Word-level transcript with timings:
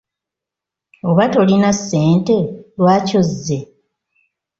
Oba 1.09 1.23
tolina 1.33 1.69
ssente 1.77 2.37
lwaki 2.79 3.13
ozze? 3.21 3.59